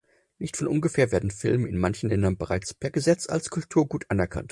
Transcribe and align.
Nicht 0.39 0.57
von 0.57 0.65
ungefähr 0.65 1.11
werden 1.11 1.29
Filme 1.29 1.69
in 1.69 1.77
manchen 1.77 2.09
Ländern 2.09 2.35
bereits 2.35 2.73
per 2.73 2.89
Gesetz 2.89 3.29
als 3.29 3.51
Kulturgut 3.51 4.09
anerkannt. 4.09 4.49